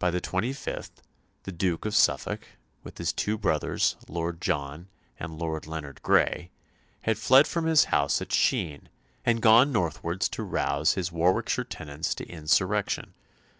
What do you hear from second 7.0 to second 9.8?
had fled from his house at Sheen, and gone